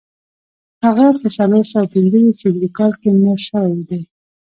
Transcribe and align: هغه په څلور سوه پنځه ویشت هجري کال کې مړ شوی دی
هغه 0.85 1.05
په 1.21 1.27
څلور 1.37 1.63
سوه 1.71 1.85
پنځه 1.93 2.17
ویشت 2.23 2.41
هجري 2.45 2.69
کال 2.77 2.91
کې 3.01 3.09
مړ 3.21 3.37
شوی 3.47 3.73
دی 3.89 4.01